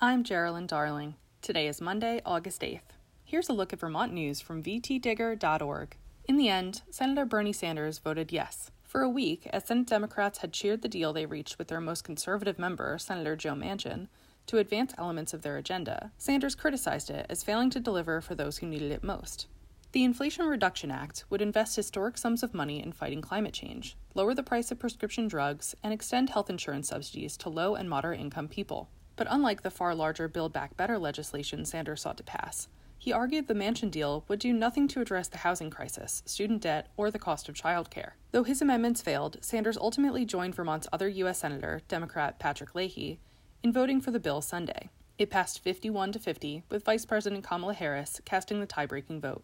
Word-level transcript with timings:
I'm 0.00 0.22
Geraldine 0.22 0.68
Darling. 0.68 1.16
Today 1.42 1.66
is 1.66 1.80
Monday, 1.80 2.22
August 2.24 2.60
8th. 2.60 2.94
Here's 3.24 3.48
a 3.48 3.52
look 3.52 3.72
at 3.72 3.80
Vermont 3.80 4.12
news 4.12 4.40
from 4.40 4.62
vtdigger.org. 4.62 5.96
In 6.28 6.36
the 6.36 6.48
end, 6.48 6.82
Senator 6.88 7.24
Bernie 7.24 7.52
Sanders 7.52 7.98
voted 7.98 8.30
yes. 8.30 8.70
For 8.84 9.02
a 9.02 9.08
week, 9.08 9.48
as 9.52 9.64
Senate 9.64 9.88
Democrats 9.88 10.38
had 10.38 10.52
cheered 10.52 10.82
the 10.82 10.88
deal 10.88 11.12
they 11.12 11.26
reached 11.26 11.58
with 11.58 11.66
their 11.66 11.80
most 11.80 12.04
conservative 12.04 12.60
member, 12.60 12.96
Senator 12.96 13.34
Joe 13.34 13.54
Manchin, 13.54 14.06
to 14.46 14.58
advance 14.58 14.94
elements 14.96 15.34
of 15.34 15.42
their 15.42 15.56
agenda, 15.56 16.12
Sanders 16.16 16.54
criticized 16.54 17.10
it 17.10 17.26
as 17.28 17.42
failing 17.42 17.68
to 17.70 17.80
deliver 17.80 18.20
for 18.20 18.36
those 18.36 18.58
who 18.58 18.68
needed 18.68 18.92
it 18.92 19.02
most. 19.02 19.48
The 19.90 20.04
Inflation 20.04 20.46
Reduction 20.46 20.92
Act 20.92 21.24
would 21.28 21.42
invest 21.42 21.74
historic 21.74 22.18
sums 22.18 22.44
of 22.44 22.54
money 22.54 22.80
in 22.80 22.92
fighting 22.92 23.20
climate 23.20 23.52
change, 23.52 23.96
lower 24.14 24.32
the 24.32 24.44
price 24.44 24.70
of 24.70 24.78
prescription 24.78 25.26
drugs, 25.26 25.74
and 25.82 25.92
extend 25.92 26.30
health 26.30 26.48
insurance 26.48 26.86
subsidies 26.86 27.36
to 27.38 27.48
low 27.48 27.74
and 27.74 27.90
moderate 27.90 28.20
income 28.20 28.46
people. 28.46 28.90
But 29.18 29.26
unlike 29.30 29.62
the 29.62 29.70
far 29.70 29.96
larger 29.96 30.28
Build 30.28 30.52
Back 30.52 30.76
Better 30.76 30.96
legislation 30.96 31.64
Sanders 31.64 32.02
sought 32.02 32.16
to 32.18 32.22
pass, 32.22 32.68
he 32.96 33.12
argued 33.12 33.48
the 33.48 33.54
Manchin 33.54 33.90
deal 33.90 34.24
would 34.28 34.38
do 34.38 34.52
nothing 34.52 34.86
to 34.88 35.00
address 35.00 35.26
the 35.26 35.38
housing 35.38 35.70
crisis, 35.70 36.22
student 36.24 36.62
debt, 36.62 36.86
or 36.96 37.10
the 37.10 37.18
cost 37.18 37.48
of 37.48 37.56
childcare. 37.56 38.12
Though 38.30 38.44
his 38.44 38.62
amendments 38.62 39.02
failed, 39.02 39.38
Sanders 39.40 39.76
ultimately 39.76 40.24
joined 40.24 40.54
Vermont's 40.54 40.86
other 40.92 41.08
U.S. 41.08 41.38
Senator, 41.38 41.82
Democrat 41.88 42.38
Patrick 42.38 42.76
Leahy, 42.76 43.18
in 43.62 43.72
voting 43.72 44.00
for 44.00 44.12
the 44.12 44.20
bill 44.20 44.40
Sunday. 44.40 44.88
It 45.18 45.30
passed 45.30 45.64
51 45.64 46.12
to 46.12 46.20
50, 46.20 46.62
with 46.70 46.84
Vice 46.84 47.04
President 47.04 47.42
Kamala 47.42 47.74
Harris 47.74 48.20
casting 48.24 48.60
the 48.60 48.66
tie-breaking 48.66 49.20
vote. 49.20 49.42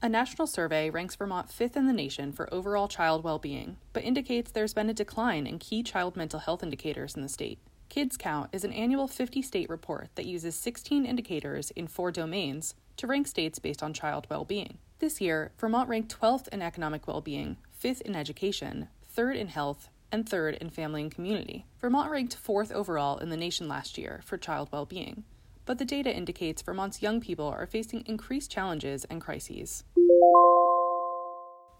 A 0.00 0.08
national 0.08 0.46
survey 0.46 0.90
ranks 0.90 1.16
Vermont 1.16 1.50
fifth 1.50 1.76
in 1.76 1.88
the 1.88 1.92
nation 1.92 2.30
for 2.30 2.52
overall 2.54 2.86
child 2.86 3.24
well 3.24 3.40
being, 3.40 3.78
but 3.92 4.04
indicates 4.04 4.52
there's 4.52 4.72
been 4.72 4.88
a 4.88 4.94
decline 4.94 5.44
in 5.44 5.58
key 5.58 5.82
child 5.82 6.16
mental 6.16 6.38
health 6.38 6.62
indicators 6.62 7.16
in 7.16 7.22
the 7.22 7.28
state. 7.28 7.58
Kids 7.88 8.16
Count 8.16 8.48
is 8.52 8.62
an 8.62 8.72
annual 8.72 9.08
50 9.08 9.42
state 9.42 9.68
report 9.68 10.10
that 10.14 10.24
uses 10.24 10.54
16 10.54 11.04
indicators 11.04 11.72
in 11.72 11.88
four 11.88 12.12
domains 12.12 12.76
to 12.96 13.08
rank 13.08 13.26
states 13.26 13.58
based 13.58 13.82
on 13.82 13.92
child 13.92 14.28
well 14.30 14.44
being. 14.44 14.78
This 15.00 15.20
year, 15.20 15.50
Vermont 15.58 15.88
ranked 15.88 16.16
12th 16.20 16.46
in 16.48 16.62
economic 16.62 17.08
well 17.08 17.20
being, 17.20 17.56
5th 17.82 18.02
in 18.02 18.14
education, 18.14 18.86
3rd 19.16 19.34
in 19.36 19.48
health, 19.48 19.88
and 20.12 20.24
3rd 20.24 20.58
in 20.58 20.70
family 20.70 21.02
and 21.02 21.10
community. 21.10 21.66
Vermont 21.80 22.08
ranked 22.12 22.36
4th 22.40 22.70
overall 22.70 23.18
in 23.18 23.30
the 23.30 23.36
nation 23.36 23.66
last 23.66 23.98
year 23.98 24.20
for 24.24 24.38
child 24.38 24.68
well 24.70 24.86
being, 24.86 25.24
but 25.68 25.76
the 25.76 25.84
data 25.84 26.10
indicates 26.10 26.62
Vermont's 26.62 27.02
young 27.02 27.20
people 27.20 27.46
are 27.46 27.66
facing 27.66 28.00
increased 28.06 28.50
challenges 28.50 29.04
and 29.04 29.20
crises. 29.20 29.84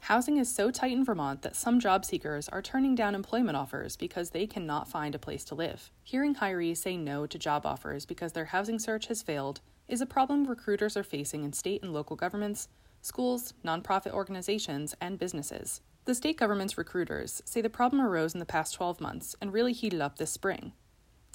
Housing 0.00 0.38
is 0.38 0.52
so 0.52 0.72
tight 0.72 0.90
in 0.90 1.04
Vermont 1.04 1.42
that 1.42 1.54
some 1.54 1.78
job 1.78 2.04
seekers 2.04 2.48
are 2.48 2.60
turning 2.60 2.96
down 2.96 3.14
employment 3.14 3.56
offers 3.56 3.96
because 3.96 4.30
they 4.30 4.44
cannot 4.44 4.88
find 4.88 5.14
a 5.14 5.20
place 5.20 5.44
to 5.44 5.54
live. 5.54 5.92
Hearing 6.02 6.34
hirees 6.34 6.78
say 6.78 6.96
no 6.96 7.28
to 7.28 7.38
job 7.38 7.64
offers 7.64 8.04
because 8.06 8.32
their 8.32 8.46
housing 8.46 8.80
search 8.80 9.06
has 9.06 9.22
failed 9.22 9.60
is 9.86 10.00
a 10.00 10.06
problem 10.06 10.46
recruiters 10.46 10.96
are 10.96 11.04
facing 11.04 11.44
in 11.44 11.52
state 11.52 11.84
and 11.84 11.92
local 11.92 12.16
governments, 12.16 12.66
schools, 13.02 13.54
nonprofit 13.64 14.10
organizations, 14.10 14.96
and 15.00 15.16
businesses. 15.16 15.80
The 16.06 16.14
state 16.16 16.38
government's 16.38 16.76
recruiters 16.76 17.40
say 17.44 17.60
the 17.60 17.70
problem 17.70 18.02
arose 18.02 18.34
in 18.34 18.40
the 18.40 18.46
past 18.46 18.74
12 18.74 19.00
months 19.00 19.36
and 19.40 19.52
really 19.52 19.72
heated 19.72 20.00
up 20.00 20.18
this 20.18 20.32
spring. 20.32 20.72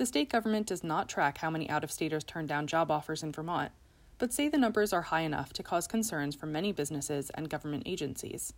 The 0.01 0.07
state 0.07 0.31
government 0.31 0.65
does 0.65 0.83
not 0.83 1.07
track 1.07 1.37
how 1.37 1.51
many 1.51 1.69
out 1.69 1.83
of 1.83 1.91
staters 1.91 2.23
turn 2.23 2.47
down 2.47 2.65
job 2.65 2.89
offers 2.89 3.21
in 3.21 3.31
Vermont, 3.31 3.71
but 4.17 4.33
say 4.33 4.49
the 4.49 4.57
numbers 4.57 4.93
are 4.93 5.03
high 5.03 5.21
enough 5.21 5.53
to 5.53 5.61
cause 5.61 5.85
concerns 5.85 6.33
for 6.33 6.47
many 6.47 6.71
businesses 6.71 7.29
and 7.35 7.51
government 7.51 7.83
agencies. 7.85 8.51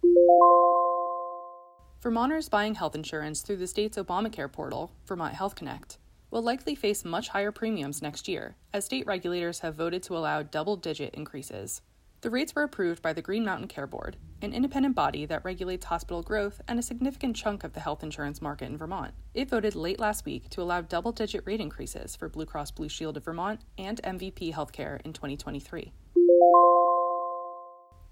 Vermonters 2.02 2.48
buying 2.48 2.76
health 2.76 2.96
insurance 2.96 3.42
through 3.42 3.58
the 3.58 3.68
state's 3.68 3.98
Obamacare 3.98 4.50
portal, 4.50 4.94
Vermont 5.06 5.34
Health 5.34 5.56
Connect, 5.56 5.98
will 6.32 6.42
likely 6.42 6.76
face 6.76 7.04
much 7.04 7.28
higher 7.28 7.52
premiums 7.52 8.02
next 8.02 8.30
year, 8.30 8.56
as 8.72 8.86
state 8.86 9.06
regulators 9.06 9.60
have 9.60 9.76
voted 9.76 10.02
to 10.04 10.16
allow 10.16 10.44
double 10.44 10.78
digit 10.78 11.14
increases. 11.14 11.82
The 12.24 12.30
rates 12.30 12.56
were 12.56 12.64
approved 12.64 13.02
by 13.02 13.12
the 13.12 13.22
Green 13.22 13.44
Mountain 13.44 13.68
Care 13.68 13.86
Board, 13.86 14.16
an 14.42 14.54
independent 14.54 14.96
body 14.96 15.26
that 15.26 15.44
regulates 15.44 15.88
hospital 15.88 16.24
growth 16.24 16.62
and 16.70 16.80
a 16.80 16.82
significant 16.82 17.36
chunk 17.36 17.66
of 17.66 17.74
the 17.74 17.82
health 17.82 18.02
insurance 18.02 18.42
market 18.42 18.68
in 18.68 18.78
Vermont. 18.78 19.14
It 19.34 19.50
voted 19.50 19.76
late 19.76 20.00
last 20.00 20.24
week 20.24 20.50
to 20.52 20.62
allow 20.62 20.80
double 20.80 21.12
digit 21.12 21.44
rate 21.46 21.60
increases 21.60 22.16
for 22.16 22.30
Blue 22.30 22.46
Cross 22.46 22.72
Blue 22.72 22.88
Shield 22.88 23.18
of 23.18 23.26
Vermont 23.26 23.60
and 23.78 24.02
MVP 24.04 24.54
Healthcare 24.54 25.02
in 25.06 25.12
2023. 25.12 25.92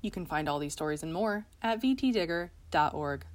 You 0.02 0.12
can 0.12 0.25
find 0.25 0.50
all 0.50 0.59
these 0.59 0.74
stories 0.74 1.03
and 1.03 1.13
more 1.13 1.46
at 1.62 1.81
vtdigger.org. 1.81 3.25